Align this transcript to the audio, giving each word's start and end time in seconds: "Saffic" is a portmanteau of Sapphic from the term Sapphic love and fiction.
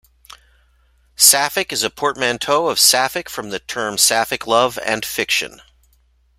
"Saffic" 1.15 1.71
is 1.71 1.83
a 1.83 1.91
portmanteau 1.91 2.69
of 2.69 2.79
Sapphic 2.79 3.29
from 3.29 3.51
the 3.51 3.59
term 3.59 3.99
Sapphic 3.99 4.47
love 4.47 4.79
and 4.83 5.05
fiction. 5.05 5.61